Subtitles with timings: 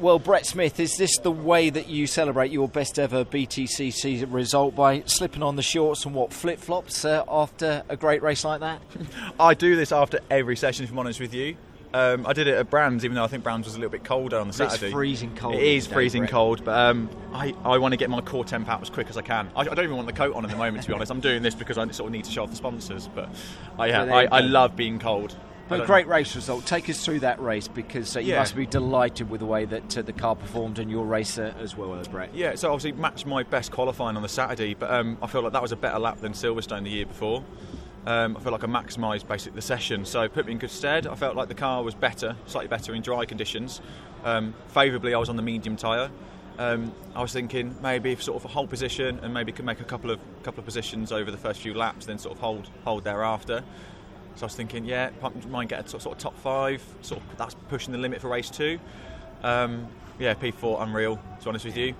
[0.00, 4.30] Well, Brett Smith, is this the way that you celebrate your best ever BTCC season
[4.32, 8.44] result by slipping on the shorts and what flip flops uh, after a great race
[8.44, 8.80] like that?
[9.40, 11.56] I do this after every session, if I'm honest with you.
[11.92, 14.02] Um, I did it at Brands, even though I think Brands was a little bit
[14.02, 14.86] colder on the Saturday.
[14.86, 15.54] It's freezing cold.
[15.54, 16.30] It is freezing Brett.
[16.32, 19.16] cold, but um, I, I want to get my core temp out as quick as
[19.16, 19.48] I can.
[19.54, 21.12] I, I don't even want the coat on at the moment, to be honest.
[21.12, 23.28] I'm doing this because I sort of need to show off the sponsors, but
[23.78, 25.36] I, yeah, I, I love being cold.
[25.68, 26.66] But a great race result.
[26.66, 28.40] Take us through that race because uh, you Yeah.
[28.40, 31.54] must be delighted with the way that uh, the car performed and your race uh,
[31.58, 32.34] as well, uh, Brett.
[32.34, 35.52] Yeah, so obviously matched my best qualifying on the Saturday, but um, I feel like
[35.52, 37.42] that was a better lap than Silverstone the year before.
[38.06, 40.70] Um, I feel like I maximised basically the session, so it put me in good
[40.70, 41.06] stead.
[41.06, 43.80] I felt like the car was better, slightly better in dry conditions.
[44.24, 46.10] Um, favourably, I was on the medium tyre.
[46.58, 49.80] Um, I was thinking maybe if sort of a hold position and maybe could make
[49.80, 52.68] a couple of couple of positions over the first few laps, then sort of hold
[52.84, 53.64] hold thereafter.
[54.36, 55.10] So I was thinking, yeah,
[55.48, 56.82] might get a sort of top five.
[57.02, 58.78] Sort of that's pushing the limit for race two.
[59.42, 59.88] Um,
[60.18, 61.16] yeah, P4 unreal.
[61.16, 61.94] To be honest with you,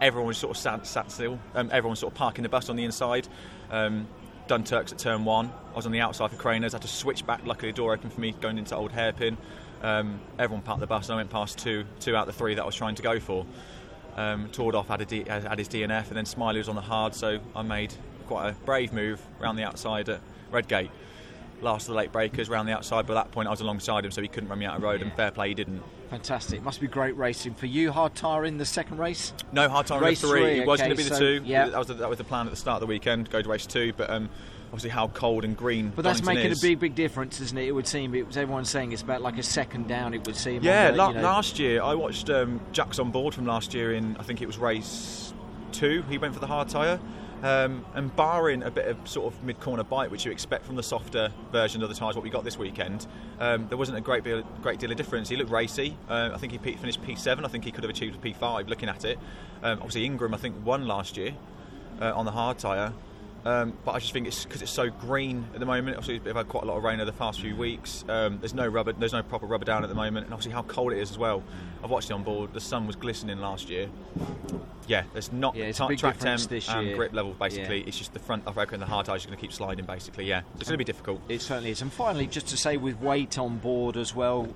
[0.00, 1.38] everyone was sort of sat, sat still.
[1.54, 3.28] Um, everyone was sort of parking the bus on the inside.
[3.70, 4.06] Um,
[4.46, 5.52] done Turks at turn one.
[5.72, 6.72] I was on the outside for Craners.
[6.72, 7.44] had to switch back.
[7.44, 9.36] Luckily, the door opened for me going into Old Hairpin.
[9.82, 12.54] Um, everyone parked the bus, and I went past two, two out of the three
[12.54, 13.44] that I was trying to go for.
[14.16, 17.38] Um, toured off, had, had his DNF, and then Smiley was on the hard, so
[17.54, 17.92] I made
[18.26, 20.90] quite a brave move around the outside at Redgate.
[21.62, 24.04] Last of the late breakers round the outside, but at that point I was alongside
[24.04, 25.82] him, so he couldn't run me out of road, and fair play, he didn't.
[26.10, 26.62] Fantastic.
[26.62, 27.90] Must be great racing for you.
[27.92, 29.32] Hard tyre in the second race?
[29.52, 30.40] No hard tire Race race three.
[30.42, 31.42] three, It was okay, going to be the so, two.
[31.46, 31.68] yeah.
[31.68, 33.30] That was the, that was the plan at the start of the weekend.
[33.30, 34.28] Go to race two, but um,
[34.66, 35.90] obviously how cold and green.
[35.96, 36.62] But that's Donington making is.
[36.62, 37.66] a big, big difference, isn't it?
[37.66, 38.14] It would seem.
[38.14, 40.12] It was everyone saying it's about like a second down.
[40.14, 40.62] It would seem.
[40.62, 43.72] Yeah, the, la- you know- last year I watched um, Jack's on board from last
[43.74, 45.32] year in I think it was race
[45.72, 46.04] two.
[46.08, 47.00] He went for the hard tyre.
[47.42, 50.82] Um, and barring a bit of sort of mid-corner bite, which you expect from the
[50.82, 53.06] softer version of the tyres, what we got this weekend,
[53.40, 55.28] um, there wasn't a great deal, great deal of difference.
[55.28, 55.96] He looked racy.
[56.08, 57.44] Uh, I think he finished P7.
[57.44, 58.68] I think he could have achieved a P5.
[58.68, 59.18] Looking at it,
[59.62, 61.34] um, obviously Ingram I think won last year
[62.00, 62.92] uh, on the hard tyre.
[63.46, 65.96] Um, but I just think it's because it's so green at the moment.
[65.96, 68.04] Obviously, we've had quite a lot of rain over the past few weeks.
[68.08, 70.62] Um, there's no rubber, there's no proper rubber down at the moment, and obviously how
[70.62, 71.44] cold it is as well.
[71.84, 72.52] I've watched it on board.
[72.52, 73.88] The sun was glistening last year.
[74.88, 76.96] Yeah, there's not Yeah, it's tra- track temp this and year.
[76.96, 77.34] grip level.
[77.38, 77.86] Basically, Yeah.
[77.86, 78.42] it's just the front.
[78.48, 79.84] I reckon and the hard tyres are going to keep sliding.
[79.84, 81.20] Basically, yeah, it's going to be difficult.
[81.28, 81.82] It certainly is.
[81.82, 84.48] And finally, just to say, with weight on board as well,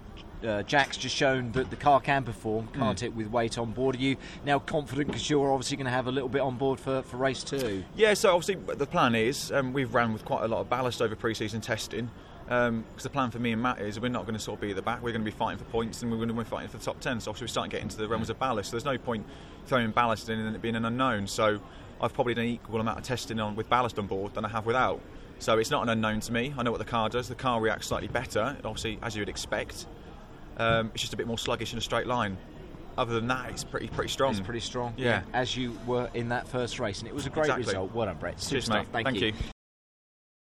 [0.44, 3.06] uh, Jack's just shown that the car can perform, can't Hmm.
[3.06, 3.96] it, with weight on board?
[3.96, 6.80] Are you now confident because you're obviously going to have a little bit on board
[6.80, 7.84] for, for race two?
[7.94, 11.02] Yeah, so obviously the plan is um, we've ran with quite a lot of ballast
[11.02, 12.10] over pre-season testing.
[12.46, 14.70] Because the plan for me and Matt is we're not going to sort of be
[14.70, 15.00] at the back.
[15.02, 16.84] We're going to be fighting for points, and we're going to be fighting for the
[16.84, 17.20] top ten.
[17.20, 18.70] So obviously we're starting to get into the realms of ballast.
[18.70, 19.24] So there's no point
[19.66, 21.28] throwing ballast in and it being an unknown.
[21.28, 21.60] So
[22.00, 24.48] I've probably done an equal amount of testing on with ballast on board than I
[24.48, 25.00] have without.
[25.38, 26.52] So it's not an unknown to me.
[26.58, 27.28] I know what the car does.
[27.28, 29.86] The car reacts slightly better, obviously as you would expect.
[30.60, 32.36] Um, it's just a bit more sluggish in a straight line.
[32.98, 34.32] Other than that, it's pretty pretty strong.
[34.32, 34.92] It's pretty strong.
[34.96, 35.22] Yeah.
[35.32, 36.98] As you were in that first race.
[36.98, 37.64] And it was a great Exactly.
[37.66, 37.94] result.
[37.94, 38.40] Well done, Brett.
[38.40, 38.68] Super Cheers.
[38.68, 39.32] Thank, Thank you.